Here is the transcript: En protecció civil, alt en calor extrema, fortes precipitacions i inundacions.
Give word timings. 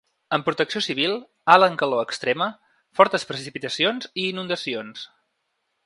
En 0.35 0.43
protecció 0.45 0.79
civil, 0.85 1.13
alt 1.55 1.67
en 1.67 1.77
calor 1.83 2.01
extrema, 2.07 2.47
fortes 3.01 3.29
precipitacions 3.33 4.11
i 4.23 4.27
inundacions. 4.35 5.07